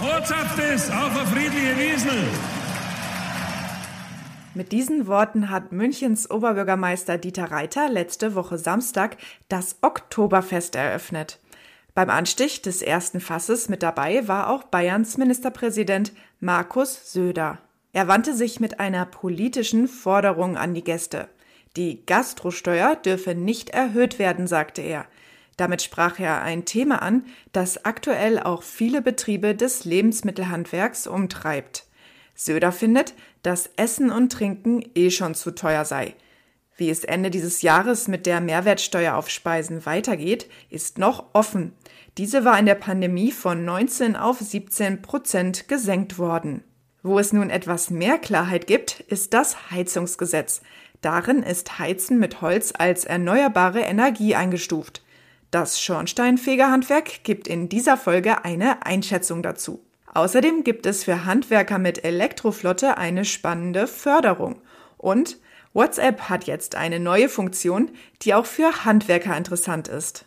[0.00, 2.22] Wirtschaft ist auf eine friedliche Wiesel.
[4.54, 9.18] Mit diesen Worten hat Münchens Oberbürgermeister Dieter Reiter letzte Woche Samstag
[9.48, 11.38] das Oktoberfest eröffnet.
[11.94, 17.58] Beim Anstich des ersten Fasses mit dabei war auch Bayerns Ministerpräsident Markus Söder.
[17.92, 21.28] Er wandte sich mit einer politischen Forderung an die Gäste.
[21.76, 25.06] Die Gastrosteuer dürfe nicht erhöht werden, sagte er.
[25.56, 31.86] Damit sprach er ein Thema an, das aktuell auch viele Betriebe des Lebensmittelhandwerks umtreibt.
[32.34, 36.14] Söder findet, dass Essen und Trinken eh schon zu teuer sei.
[36.76, 41.72] Wie es Ende dieses Jahres mit der Mehrwertsteuer auf Speisen weitergeht, ist noch offen.
[42.18, 46.64] Diese war in der Pandemie von 19 auf 17 Prozent gesenkt worden.
[47.02, 50.62] Wo es nun etwas mehr Klarheit gibt, ist das Heizungsgesetz.
[51.00, 55.03] Darin ist Heizen mit Holz als erneuerbare Energie eingestuft.
[55.54, 59.84] Das Schornsteinfegerhandwerk gibt in dieser Folge eine Einschätzung dazu.
[60.12, 64.60] Außerdem gibt es für Handwerker mit Elektroflotte eine spannende Förderung.
[64.96, 65.38] Und
[65.72, 70.26] WhatsApp hat jetzt eine neue Funktion, die auch für Handwerker interessant ist.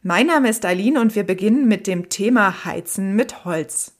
[0.00, 3.98] Mein Name ist Eileen und wir beginnen mit dem Thema Heizen mit Holz.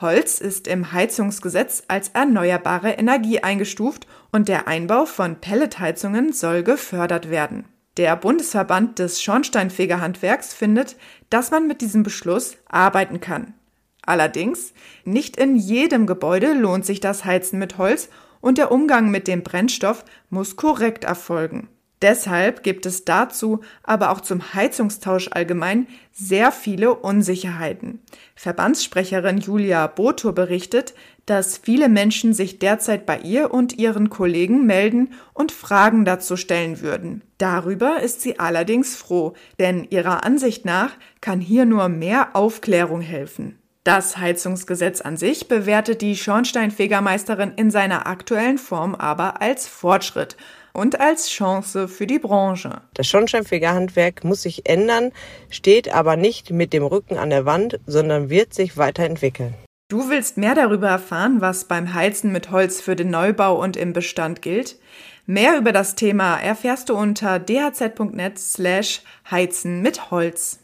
[0.00, 7.28] Holz ist im Heizungsgesetz als erneuerbare Energie eingestuft und der Einbau von Pelletheizungen soll gefördert
[7.28, 7.66] werden.
[7.96, 10.96] Der Bundesverband des Schornsteinfegerhandwerks findet,
[11.30, 13.54] dass man mit diesem Beschluss arbeiten kann.
[14.02, 18.08] Allerdings, nicht in jedem Gebäude lohnt sich das Heizen mit Holz
[18.40, 21.68] und der Umgang mit dem Brennstoff muss korrekt erfolgen.
[22.04, 28.02] Deshalb gibt es dazu, aber auch zum Heizungstausch allgemein, sehr viele Unsicherheiten.
[28.34, 30.92] Verbandssprecherin Julia Boto berichtet,
[31.24, 36.82] dass viele Menschen sich derzeit bei ihr und ihren Kollegen melden und Fragen dazu stellen
[36.82, 37.22] würden.
[37.38, 40.90] Darüber ist sie allerdings froh, denn ihrer Ansicht nach
[41.22, 43.58] kann hier nur mehr Aufklärung helfen.
[43.84, 50.38] Das Heizungsgesetz an sich bewertet die Schornsteinfegermeisterin in seiner aktuellen Form aber als Fortschritt
[50.72, 52.80] und als Chance für die Branche.
[52.94, 55.12] Das Schornsteinfegerhandwerk muss sich ändern,
[55.50, 59.52] steht aber nicht mit dem Rücken an der Wand, sondern wird sich weiterentwickeln.
[59.90, 63.92] Du willst mehr darüber erfahren, was beim Heizen mit Holz für den Neubau und im
[63.92, 64.78] Bestand gilt?
[65.26, 70.63] Mehr über das Thema erfährst du unter dhz.net slash heizen mit Holz.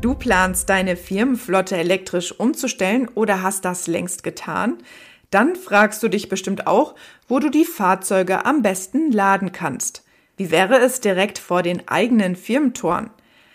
[0.00, 4.78] Du planst deine Firmenflotte elektrisch umzustellen oder hast das längst getan?
[5.30, 6.94] Dann fragst du dich bestimmt auch,
[7.26, 10.04] wo du die Fahrzeuge am besten laden kannst.
[10.36, 13.10] Wie wäre es direkt vor den eigenen Firmentoren?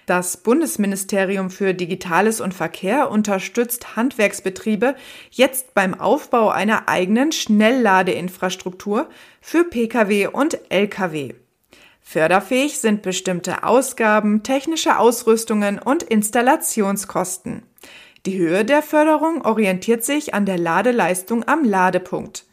[0.05, 4.95] Das Bundesministerium für Digitales und Verkehr unterstützt Handwerksbetriebe
[5.31, 9.07] jetzt beim Aufbau einer eigenen Schnellladeinfrastruktur
[9.39, 11.35] für Pkw und Lkw.
[12.03, 17.63] Förderfähig sind bestimmte Ausgaben, technische Ausrüstungen und Installationskosten.
[18.25, 22.45] Die Höhe der Förderung orientiert sich an der Ladeleistung am Ladepunkt.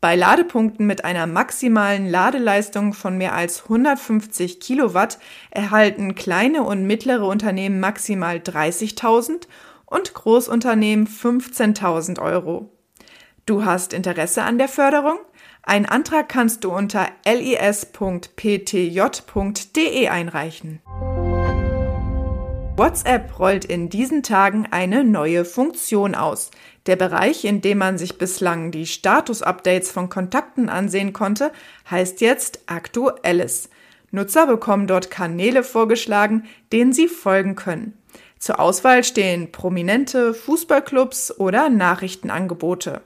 [0.00, 5.18] Bei Ladepunkten mit einer maximalen Ladeleistung von mehr als 150 Kilowatt
[5.50, 9.48] erhalten kleine und mittlere Unternehmen maximal 30.000
[9.86, 12.77] und Großunternehmen 15.000 Euro.
[13.48, 15.20] Du hast Interesse an der Förderung?
[15.62, 18.28] Ein Antrag kannst du unter lis.ptj.de
[20.08, 20.82] einreichen.
[22.76, 26.50] WhatsApp rollt in diesen Tagen eine neue Funktion aus.
[26.84, 31.50] Der Bereich, in dem man sich bislang die Status-Updates von Kontakten ansehen konnte,
[31.90, 33.70] heißt jetzt Aktuelles.
[34.10, 37.96] Nutzer bekommen dort Kanäle vorgeschlagen, denen sie folgen können.
[38.38, 43.00] Zur Auswahl stehen prominente Fußballclubs oder Nachrichtenangebote.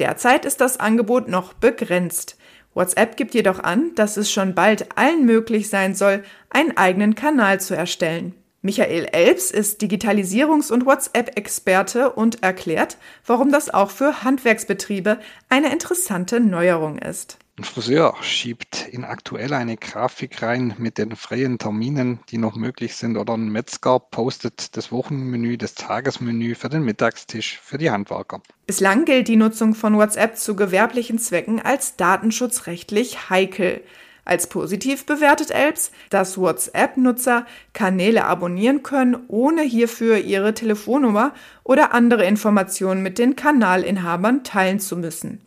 [0.00, 2.38] Derzeit ist das Angebot noch begrenzt.
[2.72, 7.60] WhatsApp gibt jedoch an, dass es schon bald allen möglich sein soll, einen eigenen Kanal
[7.60, 8.34] zu erstellen.
[8.62, 12.96] Michael Elbs ist Digitalisierungs- und WhatsApp-Experte und erklärt,
[13.26, 15.18] warum das auch für Handwerksbetriebe
[15.50, 17.38] eine interessante Neuerung ist.
[17.60, 22.96] Ein Friseur schiebt in aktuell eine Grafik rein mit den freien Terminen, die noch möglich
[22.96, 28.40] sind, oder ein Metzger postet das Wochenmenü, das Tagesmenü für den Mittagstisch für die Handwerker.
[28.66, 33.82] Bislang gilt die Nutzung von WhatsApp zu gewerblichen Zwecken als datenschutzrechtlich heikel.
[34.24, 42.24] Als positiv bewertet Elbs, dass WhatsApp-Nutzer Kanäle abonnieren können, ohne hierfür ihre Telefonnummer oder andere
[42.24, 45.42] Informationen mit den Kanalinhabern teilen zu müssen.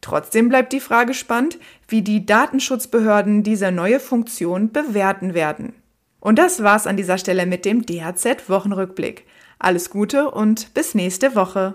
[0.00, 1.58] Trotzdem bleibt die Frage spannend,
[1.88, 5.74] wie die Datenschutzbehörden diese neue Funktion bewerten werden.
[6.20, 9.26] Und das war's an dieser Stelle mit dem DHZ Wochenrückblick.
[9.58, 11.74] Alles Gute und bis nächste Woche.